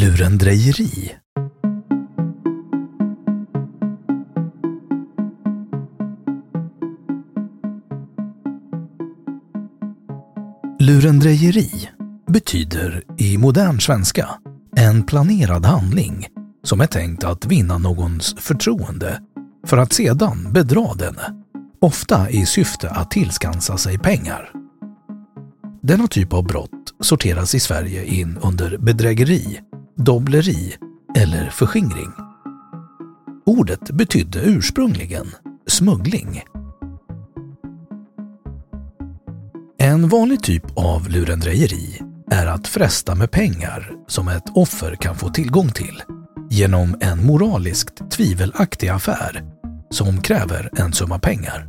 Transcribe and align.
Lurendrejeri 0.00 1.12
Lurendrejeri 10.78 11.88
betyder 12.28 13.02
i 13.18 13.38
modern 13.38 13.80
svenska 13.80 14.28
en 14.76 15.02
planerad 15.02 15.66
handling 15.66 16.26
som 16.64 16.80
är 16.80 16.86
tänkt 16.86 17.24
att 17.24 17.46
vinna 17.46 17.78
någons 17.78 18.34
förtroende 18.38 19.20
för 19.66 19.76
att 19.76 19.92
sedan 19.92 20.52
bedra 20.52 20.94
denne, 20.94 21.42
ofta 21.80 22.30
i 22.30 22.46
syfte 22.46 22.90
att 22.90 23.10
tillskansa 23.10 23.76
sig 23.76 23.98
pengar. 23.98 24.52
Denna 25.82 26.06
typ 26.06 26.32
av 26.32 26.44
brott 26.44 26.94
sorteras 27.00 27.54
i 27.54 27.60
Sverige 27.60 28.04
in 28.04 28.38
under 28.42 28.78
bedrägeri, 28.78 29.60
dobbleri 30.04 30.74
eller 31.16 31.50
förskingring. 31.50 32.12
Ordet 33.46 33.90
betydde 33.90 34.40
ursprungligen 34.40 35.26
smuggling. 35.66 36.42
En 39.78 40.08
vanlig 40.08 40.42
typ 40.42 40.64
av 40.76 41.08
lurendrejeri 41.08 42.00
är 42.30 42.46
att 42.46 42.68
fresta 42.68 43.14
med 43.14 43.30
pengar 43.30 43.92
som 44.06 44.28
ett 44.28 44.44
offer 44.54 44.94
kan 44.94 45.16
få 45.16 45.28
tillgång 45.28 45.68
till 45.68 46.02
genom 46.50 46.96
en 47.00 47.26
moraliskt 47.26 48.10
tvivelaktig 48.10 48.88
affär 48.88 49.42
som 49.90 50.20
kräver 50.20 50.70
en 50.76 50.92
summa 50.92 51.18
pengar. 51.18 51.68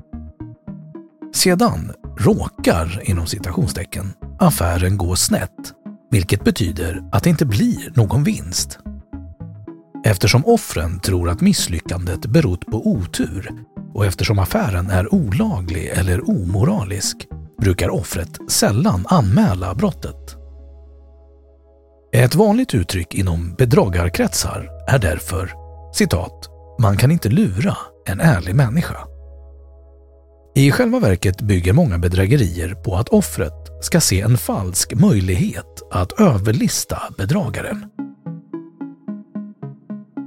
Sedan 1.33 1.91
råkar, 2.19 3.01
inom 3.03 3.27
citationstecken, 3.27 4.13
affären 4.39 4.97
gå 4.97 5.15
snett, 5.15 5.73
vilket 6.11 6.43
betyder 6.43 7.03
att 7.11 7.23
det 7.23 7.29
inte 7.29 7.45
blir 7.45 7.91
någon 7.95 8.23
vinst. 8.23 8.79
Eftersom 10.05 10.45
offren 10.45 10.99
tror 10.99 11.29
att 11.29 11.41
misslyckandet 11.41 12.25
berott 12.25 12.65
på 12.65 12.87
otur 12.87 13.51
och 13.93 14.05
eftersom 14.05 14.39
affären 14.39 14.89
är 14.89 15.13
olaglig 15.13 15.87
eller 15.87 16.29
omoralisk 16.29 17.27
brukar 17.61 17.89
offret 17.89 18.51
sällan 18.51 19.05
anmäla 19.09 19.75
brottet. 19.75 20.35
Ett 22.13 22.35
vanligt 22.35 22.73
uttryck 22.73 23.13
inom 23.15 23.55
bedragarkretsar 23.57 24.69
är 24.87 24.99
därför 24.99 25.53
citat 25.93 26.49
“Man 26.81 26.97
kan 26.97 27.11
inte 27.11 27.29
lura 27.29 27.77
en 28.05 28.19
ärlig 28.19 28.55
människa”. 28.55 29.10
I 30.55 30.71
själva 30.71 30.99
verket 30.99 31.41
bygger 31.41 31.73
många 31.73 31.97
bedrägerier 31.97 32.73
på 32.73 32.95
att 32.95 33.09
offret 33.09 33.53
ska 33.81 34.01
se 34.01 34.21
en 34.21 34.37
falsk 34.37 34.93
möjlighet 34.93 35.81
att 35.91 36.19
överlista 36.19 37.01
bedragaren. 37.17 37.85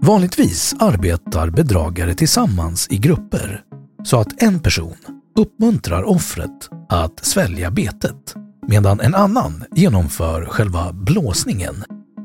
Vanligtvis 0.02 0.74
arbetar 0.80 1.50
bedragare 1.50 2.14
tillsammans 2.14 2.88
i 2.90 2.98
grupper 2.98 3.62
så 4.04 4.20
att 4.20 4.42
en 4.42 4.60
person 4.60 4.96
uppmuntrar 5.38 6.02
offret 6.02 6.68
att 6.88 7.24
svälja 7.24 7.70
betet 7.70 8.34
medan 8.68 9.00
en 9.00 9.14
annan 9.14 9.64
genomför 9.74 10.44
själva 10.44 10.92
blåsningen 10.92 11.84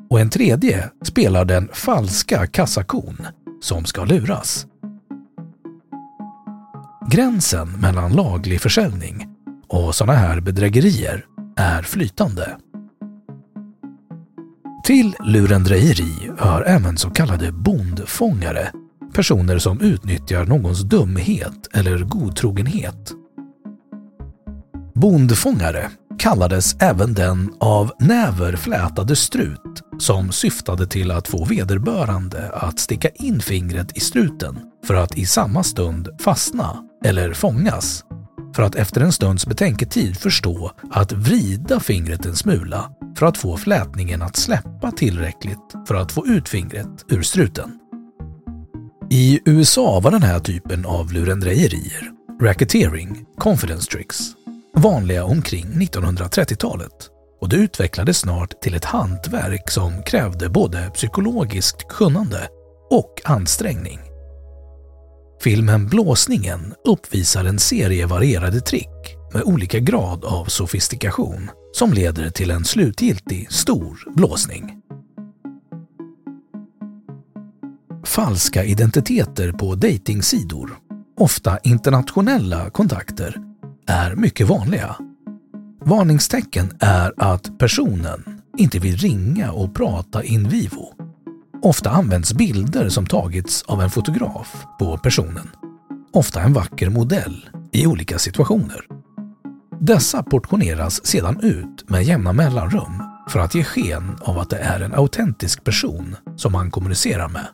och 0.09 0.19
en 0.19 0.29
tredje 0.29 0.89
spelar 1.03 1.45
den 1.45 1.69
falska 1.73 2.47
kassakon 2.47 3.17
som 3.61 3.85
ska 3.85 4.05
luras. 4.05 4.65
Gränsen 7.11 7.69
mellan 7.71 8.13
laglig 8.13 8.61
försäljning 8.61 9.27
och 9.67 9.95
sådana 9.95 10.19
här 10.19 10.39
bedrägerier 10.39 11.25
är 11.57 11.81
flytande. 11.81 12.57
Till 14.83 15.15
lurendrejeri 15.25 16.31
hör 16.37 16.63
även 16.67 16.97
så 16.97 17.09
kallade 17.09 17.51
bondfångare, 17.51 18.71
personer 19.13 19.59
som 19.59 19.81
utnyttjar 19.81 20.45
någons 20.45 20.81
dumhet 20.81 21.67
eller 21.73 21.97
godtrogenhet. 21.99 23.11
Bondfångare 24.95 25.89
kallades 26.19 26.75
även 26.81 27.13
den 27.13 27.53
av 27.59 27.91
näver 27.99 28.55
flätade 28.55 29.15
strut 29.15 29.88
som 29.99 30.31
syftade 30.31 30.87
till 30.87 31.11
att 31.11 31.27
få 31.27 31.45
vederbörande 31.45 32.49
att 32.53 32.79
sticka 32.79 33.09
in 33.09 33.41
fingret 33.41 33.97
i 33.97 33.99
struten 33.99 34.59
för 34.85 34.93
att 34.93 35.17
i 35.17 35.25
samma 35.25 35.63
stund 35.63 36.09
fastna 36.19 36.83
eller 37.05 37.33
fångas 37.33 38.03
för 38.55 38.63
att 38.63 38.75
efter 38.75 39.01
en 39.01 39.11
stunds 39.11 39.45
betänketid 39.45 40.17
förstå 40.17 40.71
att 40.91 41.11
vrida 41.11 41.79
fingret 41.79 42.25
en 42.25 42.35
smula 42.35 42.91
för 43.15 43.25
att 43.25 43.37
få 43.37 43.57
flätningen 43.57 44.21
att 44.21 44.35
släppa 44.35 44.91
tillräckligt 44.91 45.75
för 45.87 45.95
att 45.95 46.11
få 46.11 46.27
ut 46.27 46.49
fingret 46.49 47.05
ur 47.09 47.21
struten. 47.21 47.79
I 49.11 49.39
USA 49.45 49.99
var 49.99 50.11
den 50.11 50.23
här 50.23 50.39
typen 50.39 50.85
av 50.85 51.13
lurendrejerier, 51.13 52.11
racketeering, 52.41 53.25
confidence 53.37 53.91
tricks, 53.91 54.19
vanliga 54.75 55.23
omkring 55.23 55.65
1930-talet 55.65 57.09
och 57.41 57.49
det 57.49 57.55
utvecklades 57.55 58.17
snart 58.17 58.61
till 58.61 58.75
ett 58.75 58.85
hantverk 58.85 59.71
som 59.71 60.03
krävde 60.03 60.49
både 60.49 60.89
psykologiskt 60.93 61.87
kunnande 61.87 62.47
och 62.89 63.21
ansträngning. 63.25 63.99
Filmen 65.41 65.87
Blåsningen 65.87 66.73
uppvisar 66.85 67.45
en 67.45 67.59
serie 67.59 68.05
varierade 68.05 68.61
trick 68.61 69.15
med 69.33 69.43
olika 69.43 69.79
grad 69.79 70.25
av 70.25 70.45
sofistikation 70.45 71.49
som 71.71 71.93
leder 71.93 72.29
till 72.29 72.51
en 72.51 72.65
slutgiltig 72.65 73.51
stor 73.51 74.03
blåsning. 74.15 74.81
Falska 78.05 78.63
identiteter 78.63 79.51
på 79.51 79.75
dejtingsidor, 79.75 80.77
ofta 81.17 81.57
internationella 81.63 82.69
kontakter, 82.69 83.37
är 83.87 84.15
mycket 84.15 84.47
vanliga. 84.47 84.95
Varningstecken 85.79 86.77
är 86.79 87.13
att 87.17 87.59
personen 87.59 88.41
inte 88.57 88.79
vill 88.79 88.97
ringa 88.97 89.51
och 89.51 89.75
prata 89.75 90.23
in 90.23 90.49
vivo 90.49 90.93
Ofta 91.61 91.89
används 91.89 92.33
bilder 92.33 92.89
som 92.89 93.05
tagits 93.05 93.63
av 93.63 93.81
en 93.81 93.89
fotograf 93.89 94.65
på 94.79 94.97
personen. 94.97 95.49
Ofta 96.13 96.41
en 96.41 96.53
vacker 96.53 96.89
modell 96.89 97.49
i 97.71 97.87
olika 97.87 98.19
situationer. 98.19 98.85
Dessa 99.79 100.23
portioneras 100.23 101.05
sedan 101.05 101.39
ut 101.41 101.89
med 101.89 102.03
jämna 102.03 102.33
mellanrum 102.33 103.03
för 103.29 103.39
att 103.39 103.55
ge 103.55 103.63
sken 103.63 104.17
av 104.21 104.39
att 104.39 104.49
det 104.49 104.57
är 104.57 104.79
en 104.79 104.93
autentisk 104.93 105.63
person 105.63 106.15
som 106.35 106.51
man 106.51 106.71
kommunicerar 106.71 107.29
med. 107.29 107.47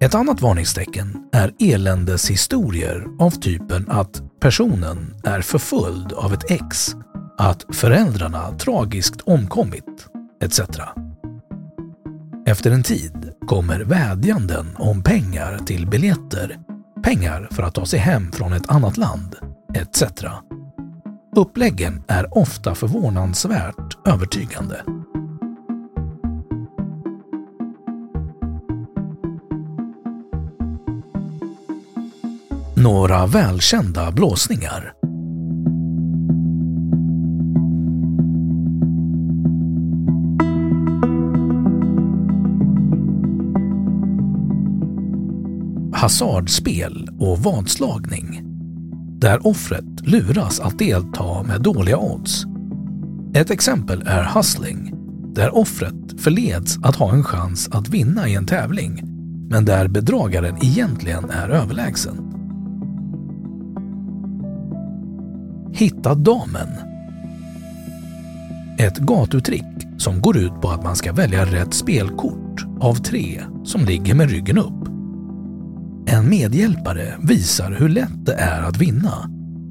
Ett 0.00 0.14
annat 0.14 0.40
varningstecken 0.40 1.28
är 1.32 1.52
eländeshistorier 1.58 3.06
av 3.18 3.30
typen 3.30 3.90
att 3.90 4.22
personen 4.40 5.14
är 5.24 5.40
förföljd 5.40 6.12
av 6.12 6.32
ett 6.32 6.50
ex, 6.50 6.96
att 7.38 7.66
föräldrarna 7.72 8.52
tragiskt 8.58 9.20
omkommit, 9.20 10.06
etc. 10.42 10.60
Efter 12.46 12.70
en 12.70 12.82
tid 12.82 13.32
kommer 13.46 13.80
vädjanden 13.80 14.66
om 14.78 15.02
pengar 15.02 15.58
till 15.58 15.86
biljetter, 15.86 16.58
pengar 17.02 17.48
för 17.50 17.62
att 17.62 17.74
ta 17.74 17.86
sig 17.86 17.98
hem 17.98 18.32
från 18.32 18.52
ett 18.52 18.70
annat 18.70 18.96
land, 18.96 19.36
etc. 19.74 20.02
Uppläggen 21.36 22.04
är 22.08 22.38
ofta 22.38 22.74
förvånansvärt 22.74 24.08
övertygande. 24.08 24.82
Några 32.86 33.26
välkända 33.26 34.12
blåsningar 34.12 34.92
hasardspel 45.92 47.08
och 47.18 47.38
vadslagning 47.38 48.42
där 49.18 49.46
offret 49.46 49.84
luras 50.02 50.60
att 50.60 50.78
delta 50.78 51.42
med 51.42 51.62
dåliga 51.62 51.98
odds. 51.98 52.44
Ett 53.34 53.50
exempel 53.50 54.02
är 54.06 54.24
hustling, 54.24 54.92
där 55.34 55.56
offret 55.56 56.20
förleds 56.20 56.78
att 56.82 56.96
ha 56.96 57.12
en 57.12 57.24
chans 57.24 57.68
att 57.72 57.88
vinna 57.88 58.28
i 58.28 58.34
en 58.34 58.46
tävling, 58.46 59.02
men 59.50 59.64
där 59.64 59.88
bedragaren 59.88 60.56
egentligen 60.64 61.30
är 61.30 61.48
överlägsen. 61.48 62.35
Hitta 65.78 66.14
damen. 66.14 66.68
Ett 68.78 68.98
gatutrick 68.98 69.64
som 69.98 70.20
går 70.20 70.36
ut 70.36 70.60
på 70.62 70.68
att 70.68 70.84
man 70.84 70.96
ska 70.96 71.12
välja 71.12 71.44
rätt 71.44 71.74
spelkort 71.74 72.64
av 72.80 72.94
tre 72.94 73.42
som 73.64 73.84
ligger 73.84 74.14
med 74.14 74.30
ryggen 74.30 74.58
upp. 74.58 74.88
En 76.06 76.30
medhjälpare 76.30 77.14
visar 77.22 77.72
hur 77.72 77.88
lätt 77.88 78.26
det 78.26 78.34
är 78.34 78.62
att 78.62 78.76
vinna, 78.76 79.30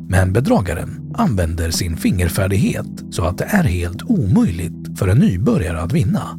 men 0.09 0.33
bedragaren 0.33 1.13
använder 1.15 1.71
sin 1.71 1.97
fingerfärdighet 1.97 3.03
så 3.11 3.23
att 3.23 3.37
det 3.37 3.45
är 3.45 3.63
helt 3.63 4.03
omöjligt 4.03 4.99
för 4.99 5.07
en 5.07 5.17
nybörjare 5.17 5.81
att 5.81 5.93
vinna. 5.93 6.29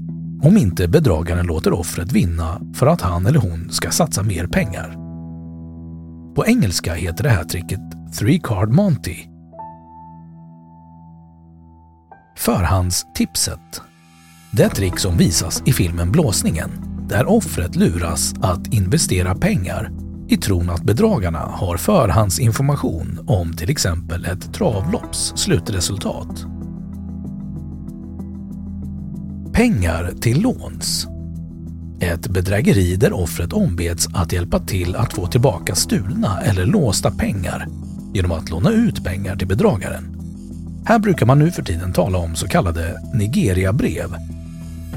Om 0.42 0.56
inte 0.56 0.88
bedragaren 0.88 1.46
låter 1.46 1.72
offret 1.72 2.12
vinna 2.12 2.60
för 2.74 2.86
att 2.86 3.00
han 3.00 3.26
eller 3.26 3.40
hon 3.40 3.70
ska 3.70 3.90
satsa 3.90 4.22
mer 4.22 4.46
pengar. 4.46 4.96
På 6.34 6.46
engelska 6.46 6.94
heter 6.94 7.24
det 7.24 7.30
här 7.30 7.44
tricket 7.44 7.80
Three 8.18 8.40
Card 8.42 8.68
Monty. 8.68 9.35
Förhandstipset. 12.36 13.80
Det 14.50 14.68
trick 14.68 14.98
som 14.98 15.16
visas 15.16 15.62
i 15.66 15.72
filmen 15.72 16.12
Blåsningen 16.12 16.70
där 17.08 17.28
offret 17.28 17.76
luras 17.76 18.34
att 18.40 18.74
investera 18.74 19.34
pengar 19.34 19.90
i 20.28 20.36
tron 20.36 20.70
att 20.70 20.82
bedragarna 20.82 21.38
har 21.38 21.76
förhandsinformation 21.76 23.24
om 23.26 23.52
till 23.52 23.70
exempel 23.70 24.24
ett 24.24 24.54
travlopps 24.54 25.32
slutresultat. 25.36 26.46
Pengar 29.52 30.12
till 30.20 30.42
låns. 30.42 31.06
Ett 32.00 32.28
bedrägeri 32.28 32.96
där 32.96 33.12
offret 33.12 33.52
ombeds 33.52 34.08
att 34.14 34.32
hjälpa 34.32 34.58
till 34.58 34.96
att 34.96 35.12
få 35.12 35.26
tillbaka 35.26 35.74
stulna 35.74 36.40
eller 36.40 36.66
låsta 36.66 37.10
pengar 37.10 37.66
genom 38.14 38.32
att 38.32 38.50
låna 38.50 38.70
ut 38.70 39.04
pengar 39.04 39.36
till 39.36 39.48
bedragaren. 39.48 40.15
Här 40.86 40.98
brukar 40.98 41.26
man 41.26 41.38
nu 41.38 41.50
för 41.50 41.62
tiden 41.62 41.92
tala 41.92 42.18
om 42.18 42.34
så 42.34 42.48
kallade 42.48 43.00
Nigeria-brev 43.14 44.16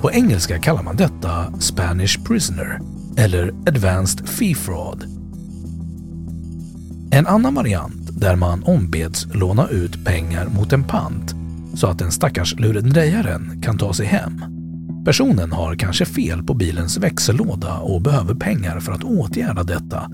på 0.02 0.12
engelska 0.12 0.60
kallar 0.60 0.84
man 0.84 0.96
detta 0.96 1.60
Spanish 1.60 2.24
Prisoner 2.24 2.80
eller 3.18 3.54
Advanced 3.68 4.28
Fee 4.28 4.56
Fraud. 4.56 5.04
En 7.12 7.28
annan 7.28 7.56
variant 7.56 8.20
där 8.22 8.36
man 8.36 8.64
ombeds 8.64 9.28
låna 9.34 9.68
ut 9.68 10.06
pengar 10.06 10.46
mot 10.46 10.74
en 10.74 10.84
pant 10.84 11.36
så 11.74 11.88
att 11.88 12.00
den 12.00 12.12
stackars 12.12 12.56
lurendrejaren 12.60 13.62
kan 13.62 13.78
ta 13.78 13.94
sig 13.94 14.06
hem. 14.06 14.44
Personen 15.06 15.52
har 15.52 15.76
kanske 15.76 16.06
fel 16.06 16.44
på 16.44 16.54
bilens 16.54 16.98
växellåda 16.98 17.78
och 17.78 18.02
behöver 18.02 18.36
pengar 18.36 18.80
för 18.80 18.92
att 18.92 19.04
åtgärda 19.04 19.64
detta 19.64 20.10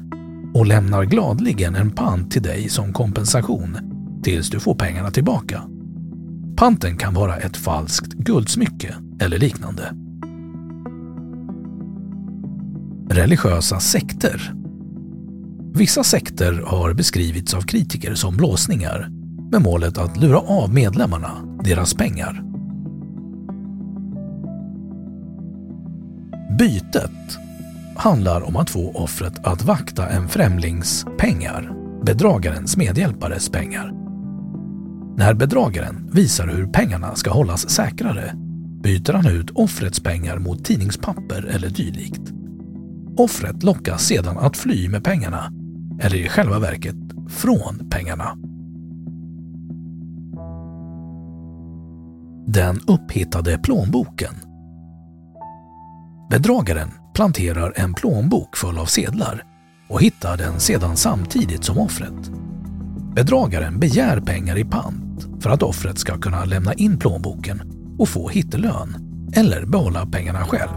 och 0.54 0.66
lämnar 0.66 1.04
gladligen 1.04 1.76
en 1.76 1.92
pant 1.92 2.32
till 2.32 2.42
dig 2.42 2.70
som 2.70 2.94
kompensation 2.94 3.95
tills 4.26 4.50
du 4.50 4.60
får 4.60 4.76
pengarna 4.76 5.12
tillbaka. 5.12 5.62
Panten 6.58 6.98
kan 6.98 7.14
vara 7.14 7.38
ett 7.38 7.58
falskt 7.58 8.14
guldsmycke 8.14 8.96
eller 9.22 9.40
liknande. 9.40 9.94
Religiösa 13.10 13.80
sekter 13.80 14.54
Vissa 15.74 16.04
sekter 16.04 16.64
har 16.66 16.94
beskrivits 16.94 17.54
av 17.54 17.62
kritiker 17.62 18.16
som 18.16 18.38
blåsningar 18.38 19.08
med 19.52 19.62
målet 19.62 19.98
att 19.98 20.18
lura 20.18 20.40
av 20.40 20.74
medlemmarna 20.74 21.32
deras 21.64 21.94
pengar. 21.94 22.44
Bytet 26.60 27.38
handlar 27.96 28.42
om 28.42 28.56
att 28.56 28.70
få 28.70 28.92
offret 28.92 29.48
att 29.48 29.64
vakta 29.64 30.10
en 30.10 30.28
främlings 30.28 31.06
pengar, 31.18 31.72
bedragarens 32.04 32.78
medhjälpares 32.78 33.50
pengar. 33.50 34.05
När 35.18 35.34
bedragaren 35.34 36.10
visar 36.12 36.48
hur 36.48 36.68
pengarna 36.68 37.16
ska 37.16 37.32
hållas 37.32 37.70
säkrare 37.70 38.34
byter 38.84 39.14
han 39.14 39.28
ut 39.28 39.52
offrets 39.52 40.00
pengar 40.00 40.40
mot 40.40 40.66
tidningspapper 40.66 41.46
eller 41.46 41.70
dylikt. 41.70 42.22
Offret 43.18 43.64
lockas 43.64 44.06
sedan 44.06 44.38
att 44.38 44.58
fly 44.58 44.90
med 44.90 45.04
pengarna, 45.04 45.54
eller 46.02 46.16
i 46.16 46.30
själva 46.30 46.60
verket 46.60 46.96
från 47.30 47.90
pengarna. 47.90 48.38
Den 52.48 52.80
upphittade 52.88 53.58
plånboken 53.58 54.34
Bedragaren 56.30 56.92
planterar 57.14 57.74
en 57.76 57.94
plånbok 57.94 58.58
full 58.58 58.78
av 58.78 58.86
sedlar 58.86 59.44
och 59.90 60.02
hittar 60.02 60.38
den 60.38 60.60
sedan 60.60 60.98
samtidigt 60.98 61.64
som 61.64 61.78
offret. 61.78 62.32
Bedragaren 63.16 63.80
begär 63.80 64.22
pengar 64.22 64.58
i 64.58 64.66
pant 64.66 65.05
för 65.46 65.50
att 65.50 65.64
offret 65.64 66.00
ska 66.00 66.18
kunna 66.18 66.46
lämna 66.46 66.74
in 66.74 66.98
plånboken 66.98 67.62
och 67.98 68.10
få 68.10 68.30
hittelön 68.30 68.96
eller 69.36 69.66
behålla 69.66 70.06
pengarna 70.06 70.46
själv. 70.46 70.72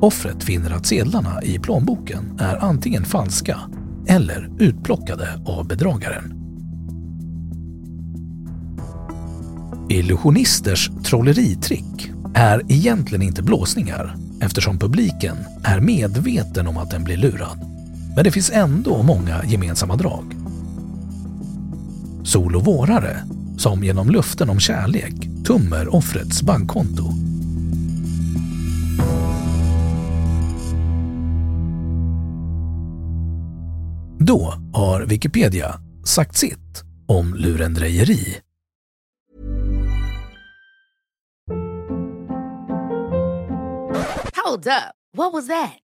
Offret 0.00 0.44
finner 0.44 0.70
att 0.70 0.86
sedlarna 0.86 1.42
i 1.42 1.58
plånboken 1.58 2.38
är 2.40 2.64
antingen 2.64 3.04
falska 3.04 3.60
eller 4.06 4.50
utplockade 4.58 5.42
av 5.46 5.68
bedragaren. 5.68 6.34
Illusionisters 9.88 10.90
trolleritrick 11.04 12.10
är 12.34 12.62
egentligen 12.68 13.22
inte 13.22 13.42
blåsningar 13.42 14.16
eftersom 14.40 14.78
publiken 14.78 15.36
är 15.64 15.80
medveten 15.80 16.66
om 16.66 16.76
att 16.76 16.90
den 16.90 17.04
blir 17.04 17.16
lurad. 17.16 17.58
Men 18.14 18.24
det 18.24 18.30
finns 18.30 18.50
ändå 18.50 19.02
många 19.02 19.44
gemensamma 19.44 19.96
drag. 19.96 20.34
Solovårare 22.24 23.24
som 23.58 23.84
genom 23.84 24.10
luften 24.10 24.50
om 24.50 24.60
kärlek 24.60 25.14
tummer 25.46 25.96
offrets 25.96 26.42
bankkonto. 26.42 27.04
Då 34.18 34.54
har 34.72 35.06
Wikipedia 35.06 35.80
sagt 36.04 36.36
sitt 36.36 36.82
om 37.06 37.34
lurendrejeri. 37.34 38.40
Hold 44.44 44.66
up. 44.66 44.94
What 45.16 45.32
was 45.32 45.46
that? 45.48 45.87